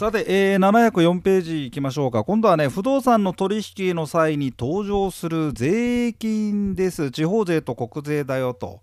[0.00, 2.24] さて、えー、704ページいきましょうか。
[2.24, 7.10] 今度はね不動産の取引の際に登場する税金です。
[7.10, 8.80] 地方税と国税だよと、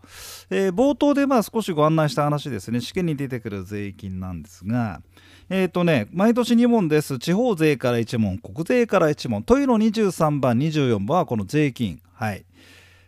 [0.52, 2.82] えー、冒頭でまあ少しご案内した話ですね。
[2.82, 5.02] 試験に出てくる税金なんですが。
[5.50, 7.18] えっ、ー、とね毎年2問です。
[7.18, 9.42] 地方税から1問国税から1問。
[9.42, 12.00] というの23番24番はこの税金。
[12.14, 12.46] はい。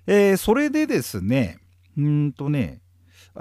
[0.07, 1.59] えー、それでですね
[1.95, 2.79] うんとね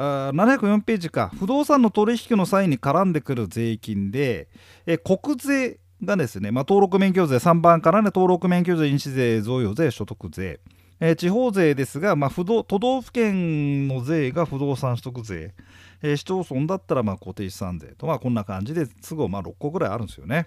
[0.01, 1.33] あ704ページか。
[1.41, 4.49] 不動産の取引の際に絡んでくる税金で、
[4.87, 10.61] え国税がですね、まあ、登録免許税3番からね登録免許税印紙税贈与税所得税、
[11.01, 15.55] えー、地方税ですが、まあ、不動都道府県の税が不動産取得税、
[16.03, 20.47] えー、市町村だったらまあ固定資産税と、まあ、こんな感じで都合まあ6個ぐらいあるんですよね。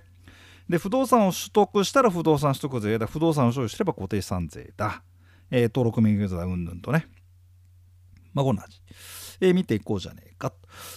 [0.70, 5.04] で不動産を取得したら不動産取得税だ不動産を所有すれば固定資産税だ、
[5.50, 7.08] えー、登録免許税だうんぬんとね。
[8.34, 8.80] まあこんな感じ。
[9.42, 10.54] え、見ていこうじゃねえか、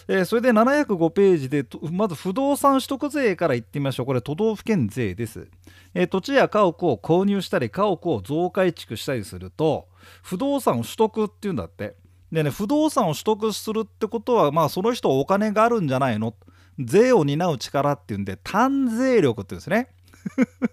[0.06, 4.06] え、それで705ページでまず不動産取得税からいってみましょう。
[4.06, 5.48] これ都道府県税です、
[5.94, 9.88] え、土地や家屋を購入したり家屋を増改築したりすると
[10.22, 11.96] 不動産を取得っていうんだって。
[12.32, 16.34] でね不動産を取得するってことはまあその人お金があるんじゃないの？
[16.80, 19.88] 税を担う力っていうんで単税力って言うんですね。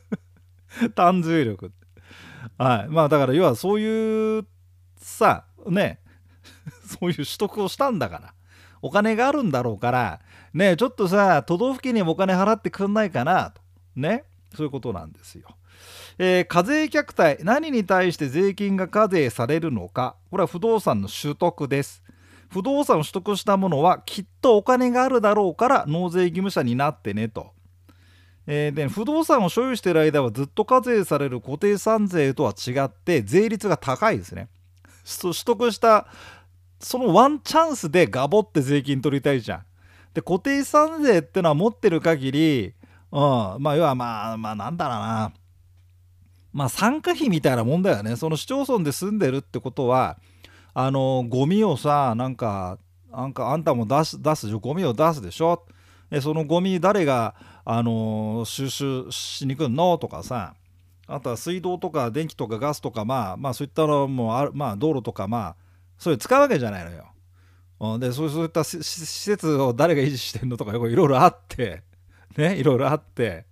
[0.95, 1.71] 単税力
[2.57, 2.87] はい。
[2.89, 4.47] まあだから要はそういう
[4.97, 5.99] さね
[6.85, 8.33] そういう取得をしたんだから。
[8.83, 10.21] お金があるんだろうから
[10.55, 13.61] ねちょっとさ都道府県にもお金払ってくんないかなと。
[13.95, 14.25] ね。
[14.55, 15.47] そういうことなんですよ。
[16.17, 20.15] えー、課税客体何に対して税金が課税されるのか。
[20.29, 22.03] これは不動産の取得です。
[22.51, 27.51] 不動産を取得したものはきっとお金があるだろうから納税義務者になってねと、
[28.45, 34.49] えー、で不動産を所有している間はずっと課税される固定資産税とは違って税率が高いですね。
[35.19, 36.07] 取得した
[36.79, 39.63] そのワンチャンスでガボって税金取りたいじゃん。
[40.13, 42.73] で固定資産税ってのは持ってる限り、
[43.11, 43.19] うん、
[43.59, 45.33] まあ要はまあまあなんだろうな。
[46.53, 48.15] まあ参加費みたいなもんだよね。
[48.15, 50.17] その市町村で住んでるってことは
[50.73, 52.77] あのゴミをさなんか
[53.11, 54.59] なんかあんたも出す出すでしょ？
[54.59, 55.65] ゴミを出すでしょ？
[56.09, 59.97] えそのゴミ誰があの収集しに来んの？
[59.97, 60.55] とかさ。
[61.13, 65.55] あとは水道とか電気とかガスとかまあまあそういったのもあるまあ道路とかまあ
[65.97, 67.11] それ使うわけじゃないのよ。
[67.81, 71.83] うん、でそういった施設を誰が維持してんのとかいろいろあって
[72.37, 73.45] ねいろいろあって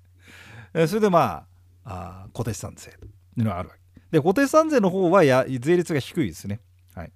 [0.88, 1.46] それでま
[1.84, 3.10] ああ固定資産税とい
[3.42, 3.82] うのがあるわけ。
[4.12, 6.62] で固定資産税の方はや税率が低いですね。
[6.96, 7.12] はい、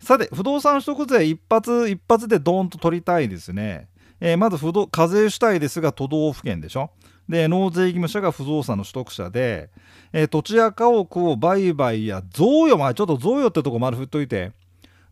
[0.00, 3.88] さて不動産取得税一発一発でドーンと取りたいですね。
[4.20, 6.90] えー、まず不動課税主体ですが都道府県でしょ。
[7.28, 9.70] で納税義務者が不動産の取得者で、
[10.12, 14.52] えー、土地や家屋を売買や贈与まあちょっと贈与ってとこまで振っといて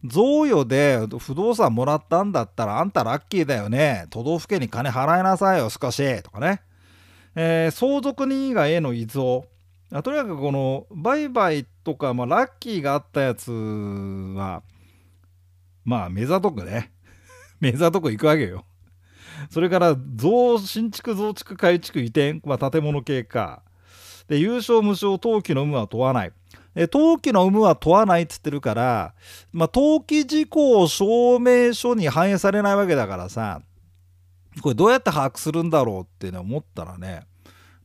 [0.05, 4.07] 贈与で不動産もらったんだったらあんたラッキーだよね。
[4.11, 6.23] 都道府県に金払いなさいよ少し。
[6.23, 6.63] とかね、
[7.35, 9.47] えー、相続人以外への遺贈。
[10.03, 14.63] とにかくこの売買とか、まあ、ラッキーがあったやつは
[15.85, 16.93] まあ目ざとくね。
[17.61, 18.65] 目ざとく行くわけよ。
[19.51, 23.63] それから増新築増築改築移転、まあ、建物系か
[24.29, 26.33] で優勝無償登記の有無は問わない。
[26.77, 29.15] 登記の有無は問わないっつってるから、
[29.51, 33.63] まあ、登記事項証明書に反映されないわけだからさ
[34.61, 37.23] これどうやって把握するんだろうってね思ったらね。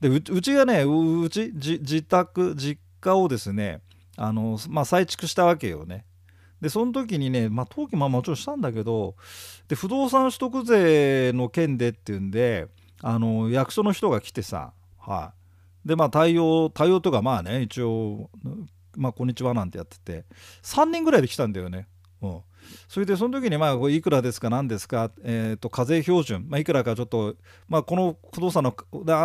[0.01, 3.81] でうちがねうち自宅実家をですね
[4.17, 6.05] あの、まあ、再築したわけよね。
[6.61, 9.15] でその時にね、まあ、登記ももちろんしたんだけど
[9.67, 12.67] で不動産取得税の件でっていうんで
[13.01, 15.33] あの役所の人が来てさ、は
[15.85, 18.29] い、でまあ対応対応とかまあね一応
[18.97, 20.25] まあ、こんにちはなんてやってて、
[20.63, 21.87] 3人ぐらいで来たんだよね。
[22.21, 22.41] うん。
[22.87, 27.35] それでその時にまあいくらですか何ですか、えー、と課税標準、まあ、いくらかちょっと、
[27.67, 28.75] まあ、この不動産の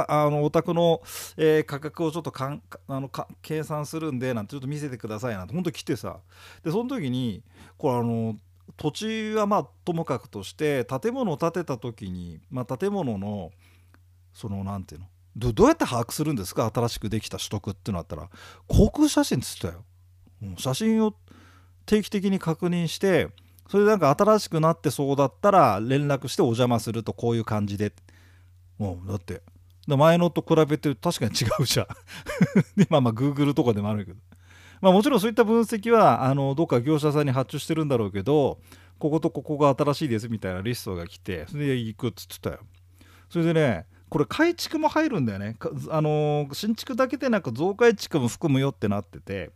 [0.09, 1.03] あのお宅の、
[1.37, 6.19] えー、価格をちょっとかんあのか計算するんでなんてちょっと見せてくださいなんて本当来てさ。
[6.65, 7.43] でその時に
[7.79, 8.37] これあの
[8.77, 13.53] 土地はまあともかくとして建物を建てた時に、まあ、建物の
[14.33, 15.07] その何ていうの
[15.37, 16.71] どどうやって把握するんですか？
[16.75, 18.29] 新しくできた取得ってなったら
[18.67, 19.85] 航空写真っつったよ、
[20.57, 21.15] 写真を
[21.87, 23.29] 定期的に確認して
[23.69, 27.93] それでなんか新しくなってそうだったら連絡してお邪魔するとこういう感じで。
[28.79, 29.43] も、う、だって
[29.87, 31.87] 前のと比べて確かに違うじゃん。
[32.91, 34.19] まあまあ Google とかでもあるけど。
[34.81, 38.59] まあもちろんそういった分析はあのどっか業者さんに発注してるんだろうけど
[38.99, 42.59] こことここが新しいですみたいなリストが来てそれで行くっつってたよ。
[43.31, 45.57] それでねこれ改築も入るんだよね。
[45.91, 49.51] あのー、新築だけでなく増改築も含むよってなってて、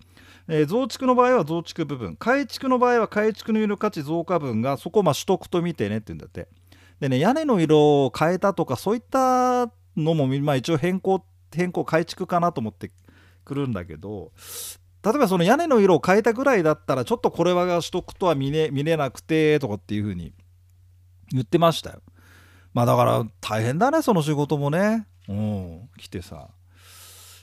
[0.52, 2.16] えー、増築の場合は増築部分。
[2.16, 6.48] 改築の場合は改築の有価値増加分がそこをま取得と見てねって言うんだって。
[6.98, 11.24] でね屋根の色を変えたとかそういったのも、まあ、一応変更
[11.54, 12.90] 変更改築かなと思って
[13.44, 14.32] くるんだけど
[15.04, 20.32] 例えばその屋根の色を変えたぐらいだったらちょっとこれは取得とは見れ見れなくてとかっていう風に
[21.32, 22.02] 言ってましたよ。
[22.74, 25.06] まあだから大変だねその仕事もね。
[25.28, 26.48] うん来てさ。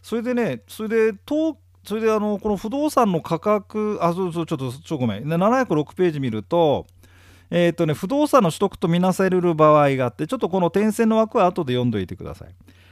[0.04, 1.56] それでねそれで東
[1.88, 5.24] それであのこの不動産の価格あそうそうちょっとちょごめん。
[5.24, 6.86] 706ページ見ると
[7.50, 12.50] え、ー、とね不動産の取得とみなされる場合があってちょっとこの点線の枠は後で読んどいてください。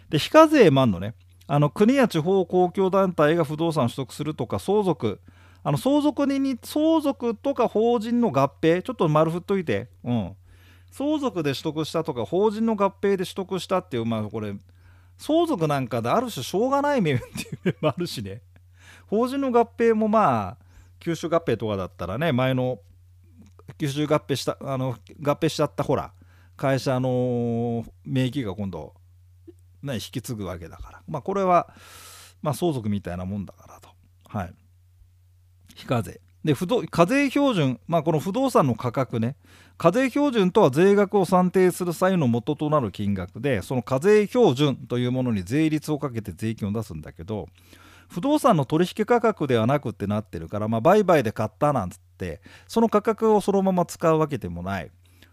[0.09, 1.13] で非課税満のね
[1.47, 5.19] あの国や地方公共団体が不動産を取得するとか相続
[5.63, 10.35] あの相続人に相続とか法人の合併ちょっと丸振っといて、うん、
[10.89, 14.53] 相続で取得したとか法人の合併で取得したっていうまあこれ
[15.17, 17.25] 相続なんかである種しょうがない面 ってい
[17.55, 18.41] う面もあるしね。
[19.07, 20.65] 法人の合併もまあ
[20.99, 22.79] 吸収合併とかだったらね前の
[23.77, 26.11] 吸収合併したあの合併しちゃったほら
[26.57, 28.93] 会社の名義が今度
[29.85, 31.69] ね、引き継ぐわけだから、まあ、これは、
[32.41, 33.89] まあ、相続みたいなもんだからと。
[34.27, 34.53] はい。
[35.75, 36.19] 非課税。
[36.43, 39.35] で、不動課税標準、まあ、この不動産の価格ね、
[39.77, 47.47] 課税標準とは税額を算定する際の元となる金額で、その課税標準というものに税率をかけて税金を出すんだけど、
[48.15, 54.91] 不動産の取引価格ではなくってなってるから、まあ、売買で買ったなんつって、その価格をそのまま使うわけでもない。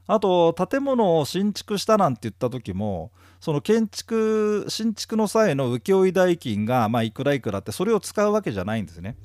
[0.09, 9.17] あと建物を新築したなんて言った時もその建築新築の際の請負代金がまあいくらいくらってそれを使うわけじゃないんですね。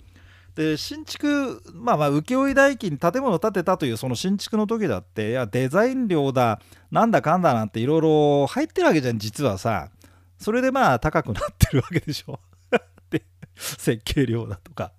[0.53, 6.61] で新築まあまあ請負代金建物建てたというその新築の時だっていやデザイン料だ
[6.91, 9.89] なんだかんだなんていろいろ入ってるわけじゃん実はさ
[10.37, 12.39] それでまあ高くなってるわけでしょ
[13.77, 14.91] 設計料だとか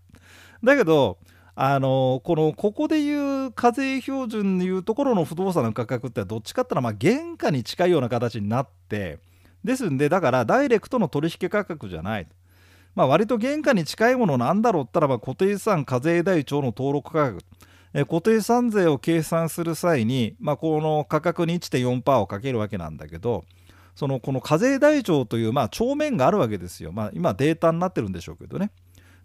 [0.62, 1.18] だけど
[1.54, 9.18] あのこのここでいう課税標準でいうところの不動産の価格ってどっちかっていうとまあ原価に近いような形になって
[9.64, 12.28] ですんでだからダイレクトの取引価格じゃない。
[12.94, 17.44] まあ、割と原価に近いものなんだろうったらば固定資産課税台帳の登録価格
[17.94, 23.44] え固定資産税を計算する際に、まあ、この価格に1.4%をかけるわけなんだけど
[23.98, 28.70] そのこの課税台帳という、まあ、帳面があるわけですよ、まあ、今データになってるんでしょうけどね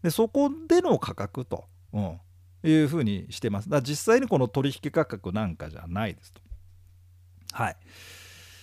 [0.02, 2.20] でそこでの価格とうん、
[2.64, 3.70] いうふうにしてます。
[3.70, 6.42] だ実際にこの取引価格なんかじゃないですと。
[7.54, 7.76] はい。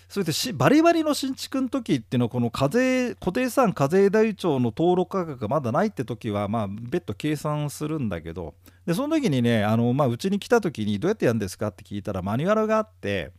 [0.08, 8.54] それでしバリバリの新築の時っていうのはこの課税固定資産課税台帳の登録価格がまだないって時はまあ別途計算するんだけど
[8.84, 13.30] でその時にねあのまあうちに来た時にどうやってやるんですかって聞いたらマニュアルがあって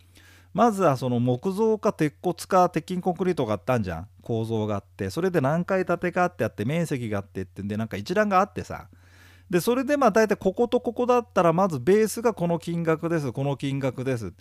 [0.54, 4.08] まずはその木造か鉄骨か鉄筋コンクリートがあったんじゃん。
[4.22, 8.88] 構造があってそれで何階建てかってあって面積があってってんでなんか一覧があってさ。
[9.50, 13.34] でそれでまあ大体こことここだったらまずベースがこの金額です。
[13.34, 14.32] この金額です、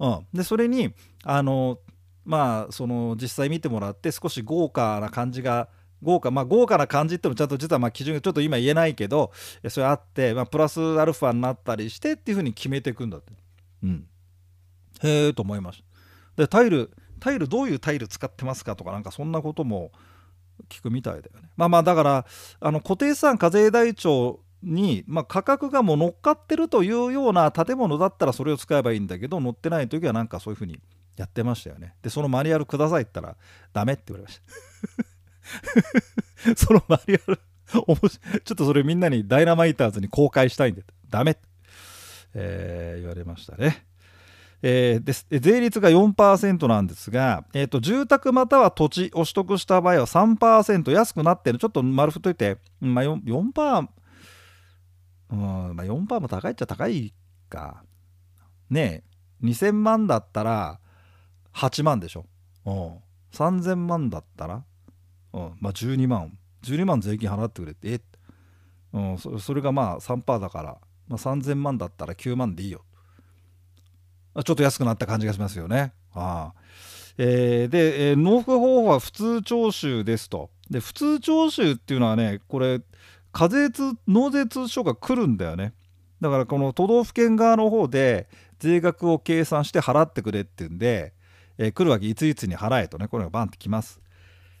[0.00, 1.78] うん、でそれにあの
[2.24, 5.68] まあその実際見てもらって少し豪華な感じが
[6.02, 9.30] 豪華まあ豪華な感じってもちゃんと実はまあ基準がちょっと今言えないけど
[9.68, 13.32] それあって、まあ、プラスアルファになったりしてっていうふうに決めていくんだって。
[13.84, 14.06] うん。
[15.02, 15.82] へえと思いまし
[16.36, 19.92] たでタイルタイルどういうタイル使ってますかとかなんかそんなことも
[20.68, 21.50] 聞くみたいだよね。
[21.56, 22.26] まあまあだから
[22.60, 30.80] あの固定資産課税台帳に、まあ、価格がもう乗っかってるというような建物だったらそれを使えばいいんだけど乗ってない時はなんかそういうふうに
[31.16, 31.94] やってましたよね。
[32.02, 33.36] でそのマニュアルくださいって言ったら
[33.72, 34.40] ダメって言われまし
[36.44, 36.54] た。
[36.56, 37.40] そのマニュアル
[38.44, 41.40] ちょっとそれみんなにダイナマイターズに公開したいんでダメって、
[42.34, 43.87] えー、言われましたね。
[44.62, 53.88] えー、です税率が4%なんですが、えーと、住宅または土地を取得した場合は3%安くなってるちょっと丸太っといて、まあ4、4%
[55.30, 57.12] うん、まあ、4%も高いっちゃ高い
[57.48, 57.84] か。
[58.70, 59.04] ね
[59.42, 60.80] え、2000万だったら
[61.54, 62.26] 8万でしょ。
[62.64, 62.98] うん。
[63.32, 64.64] 3000万だったら、
[65.32, 66.36] うん、まあ12万。
[66.62, 68.00] 12万税金払ってくれて、え
[68.92, 72.84] うん、そそれがまあ3%だから、まあ、3000万だったら9万でいいよ。
[74.34, 75.92] ちょっと安くなった感じがしますよね。
[76.14, 76.52] あ
[77.16, 80.50] えー、で、えー、納付方法は普通徴収ですと。
[80.70, 82.80] で、普通徴収っていうのはね、これ、
[83.32, 85.74] 課税通納税通知書が来るんだよね。
[86.20, 91.12] だからこの都道府県側の方で税額を計算して払ってくれっていうんで、
[91.58, 94.00] えー、来るわけいついつに払えとねこれがバンってきます、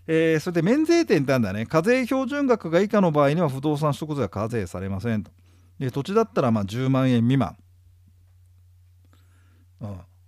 [0.06, 1.66] えー、それで免税店ってあるんだね。
[1.66, 5.30] 課税標準額が以下の場合には不動産取得税は課税されませんと。
[5.78, 7.56] で土地だったらまあ10万円未満。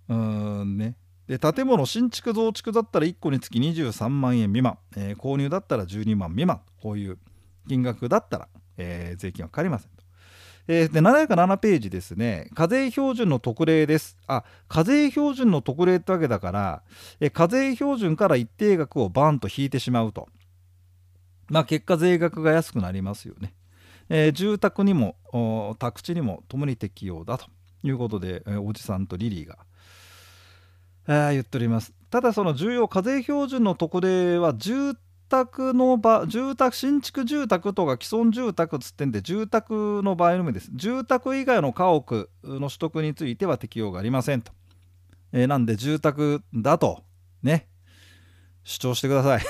[0.09, 0.77] うん。
[0.77, 0.95] ね。
[1.27, 6.61] で建物新築増築だったら1個につき23万円未満、えー、購入だったら12万未満。
[6.81, 7.17] こういう
[7.67, 10.01] 金額だったら、えー、税金はかかりませんと。
[10.67, 12.49] えー、で707ページですね。
[12.53, 14.17] 課税標準の特例です。
[14.27, 16.83] あ課税標準の特例ってわけだから、
[17.19, 20.27] え、課税標準から一定額をバンと引いてしまうと。
[21.49, 23.53] まあ結果税額が安くなりますよね、
[24.07, 27.47] え、住宅にも宅地にもともに適用だと。
[27.83, 29.57] いうことで、えー、おじさんとリリーが、
[31.07, 31.93] えー、言っております。
[32.09, 34.95] ただその重要課税標準の特例は住
[35.29, 40.69] 宅の場住宅新築住宅とか既存住宅つってんで住宅の場合のみです。
[40.73, 44.51] 住宅以外の家屋の取得については適用がありませんと、
[45.31, 47.03] えー、なんで住宅だと
[47.43, 47.67] ね
[48.63, 49.41] 主張してください。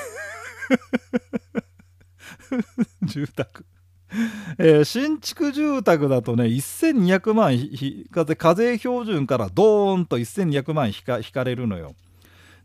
[3.02, 3.66] 住宅。
[4.58, 7.56] えー、新築住宅だとね1200万
[8.36, 11.94] 課税標準からドーンと1200万引か引かれるのよ。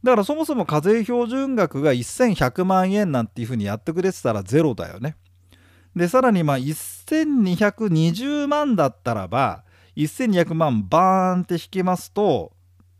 [0.03, 5.15] だからそもそも課税標準額が1100万円なんていうふうにやってくれてたらゼロだよね。
[5.95, 9.63] でさらにまあ1220万だったらば
[9.95, 12.51] 1200万バーンって引きますと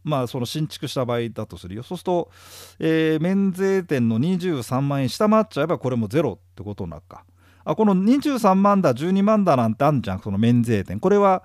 [0.04, 1.84] まあその新築した場合だとするよ。
[1.84, 2.32] そうすると、
[2.80, 7.24] えー、免税店の23万円下回っちゃえばこれもゼロってことになるか。
[7.70, 11.02] あこの23万だ12万だなんてあんじゃんその免税店。
[11.02, 11.44] これは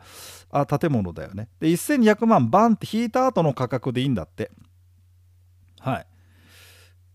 [0.50, 1.48] あ建物だよね。
[1.58, 4.52] で1200万バンって引いた後の価格でいいんだって。
[5.80, 6.06] はい。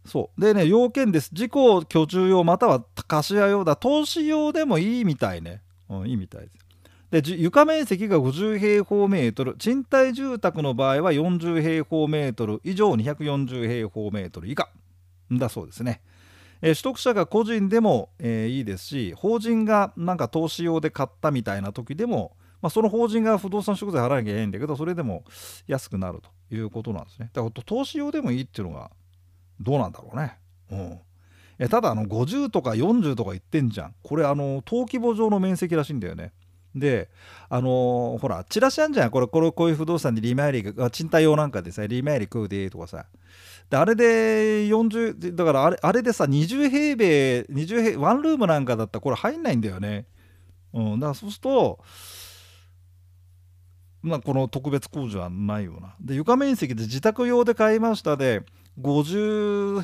[0.06, 0.42] そう。
[0.42, 1.30] でね要件です。
[1.32, 1.52] 自己
[1.88, 3.78] 居住用または貸家用だ。
[3.78, 9.56] 投資用でもいいみたいね、うん、いいみたいですで床面積が50平方メートル。
[9.58, 14.70] 賃貸住宅の場合は40平方メートル以上240平方メートル以下。
[15.32, 16.02] だそうですね。
[16.62, 25.24] えー、取得者が個人でも、えー、いいですし法人がなんか投資用で買ったみたいな時でも、まあ、その法人が不動産所得税払わなきゃいけないんだけどそれでも
[25.68, 27.30] 安くなるということなんですね。
[27.34, 28.92] だから投資用でもいいっていうのが
[29.60, 30.38] どうなんだろうね。
[30.72, 31.00] うん。
[31.60, 33.96] えただあの50とか40とか言ってんじゃん。
[34.04, 36.32] これあの登記簿上の面積らしいんだよね。
[36.76, 37.10] で
[37.50, 39.10] あのー、ほらチラシあんじゃん。
[39.10, 43.06] これこれこういう不動産で利回りが賃貸用なんかでさ利回り食うでとかさ。
[43.70, 50.06] であれで40だからあれあれでさ20平米20平ワンルームなんかだったらこれ入んないんだよね、
[50.74, 51.80] うん、だからそうすると
[54.08, 55.96] まあ、この特別工事はないような。
[56.00, 58.44] で床面積で自宅用で買いましたで
[58.80, 59.84] 52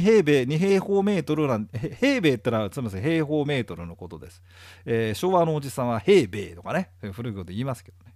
[0.00, 1.68] 平米2平方メートルなん
[2.00, 4.42] 平米ってのはすみません平方メートルのことです、
[4.84, 6.90] えー、昭和のおじさんは平米とかね。
[7.12, 8.14] 古いこと言いますけどね、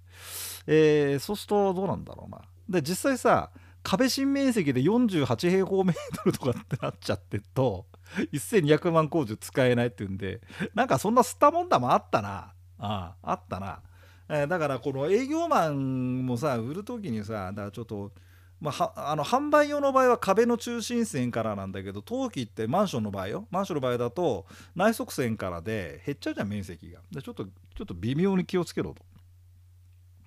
[0.67, 2.43] えー、そうするとどうなんだろうな。
[2.69, 3.51] で実際さ
[3.83, 7.87] 壁新面積で48平方メートルとかってなっちゃってと
[8.33, 10.41] 1200万工事使えないっていうんで
[10.75, 12.53] なんかそんな吸ったもんだもあったな。
[12.79, 13.81] あああったな、
[14.29, 18.13] え、だからこの営業マンもさ売る時にさだからちょっと
[18.61, 23.47] まあ、あの販売用の場合は壁の中心線からなんだけど陶器ってマンションの場合よ。
[23.51, 27.01] マンションの場合だと内側線からで減っちゃうじゃん面積が。
[27.13, 29.05] でちょっとちょっと微妙に気をつけろと。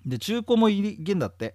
[0.06, 1.54] で中古もいけんだって。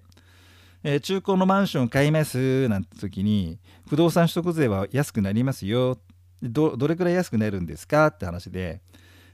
[0.83, 3.57] えー、中古のマンション買いますなんて時に
[3.89, 5.97] 不動産取得税は安くなりますよ。
[6.43, 8.81] どれくらい安くなるんですかって話で。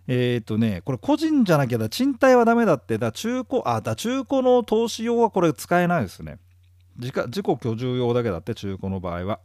[0.08, 6.38] えっ、ー、とねこれ個人じゃなきゃだ賃貸はダメだってだ中古あだ中古の投資用はこれ使えないですね。
[6.98, 9.39] 自自己居住用だけだって中古の場合は。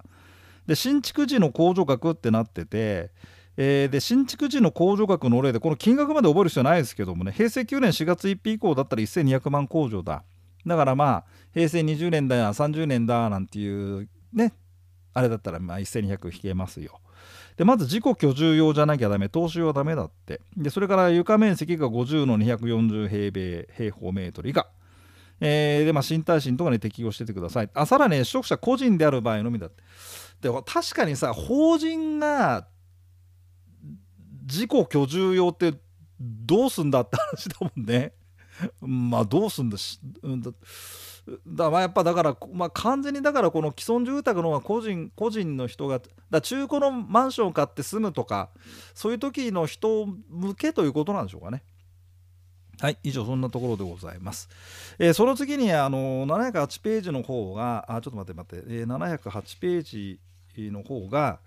[0.66, 3.10] で新築時の控除額ってなってて
[3.56, 10.24] えー、で新築時の控除額の例でこの金額まで覚える必要ないですけどもね平成9年4月1日以降だったら1200万控除だ。
[10.66, 14.52] だからまあ平成20年だ30年だなんていうね
[15.14, 17.00] あれだったらまあ1200引けますよ。
[17.56, 20.40] でまず自己居住用じゃなきゃダメ投資用はダメだって。
[20.56, 24.68] でそれから床面積が50の240平米平方メートル以下、
[25.40, 27.70] えー、でまあ新耐震とかに適用しててください。
[27.72, 29.82] あさらに、取得者個人である場合のみだって。
[30.42, 32.68] で確かにさ法人が
[34.42, 35.72] 自己居住用って
[36.20, 38.12] どうすんだって話だもんね。
[38.80, 40.50] まあどうすんだし、うんだ
[41.46, 48.50] だまあやっぱだから、まあ、完全にだからこの既存住宅の個人個人の人がだ中古のマンションを買って住むとか
[48.94, 51.62] そういう時の人向けということなんでしょうかね。
[52.78, 54.48] はい以上そんなところでございます。
[54.98, 60.20] えー、その次にあの708ページの方があちょっと待って待って、えー、708ページ
[60.70, 61.40] の方が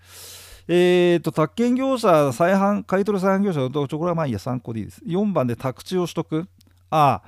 [0.72, 5.02] えーと、宅建業者再販買取再販業者のところはまあいいや参考でいいです。
[5.04, 6.46] 4番で宅地を取得
[6.90, 7.22] あ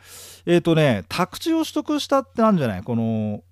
[0.45, 2.83] えっ、ー、とね宅地を取得したってなんじゃない？
[2.83, 3.43] この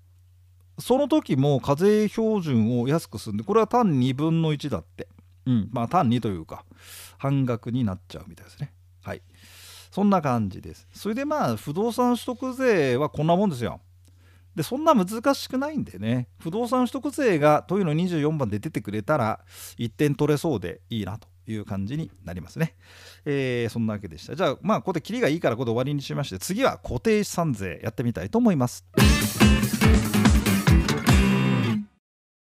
[0.79, 5.09] その時も課税標準を安くするんでこれは単2分の1だって。
[5.47, 5.69] うん。
[5.73, 6.65] まあ単2というか
[7.19, 8.73] 半額になっちゃうみたいですね。
[9.03, 9.23] はい。
[9.91, 10.87] そんな感じです。
[10.93, 13.81] それでまあ不動産取得税はこんなもんですよ。
[14.55, 16.29] でそんな難しくないんでね。
[16.39, 19.41] 不動産取得税がというの24番で出てくれたら
[19.79, 22.75] 1点取れそうでいいなという感じになりますね。
[23.25, 24.35] えー、そんなわけでした。
[24.35, 28.85] じゃあまあここでキリがいいからここで終わりにしまして次は固定資産税やってみたいと思います。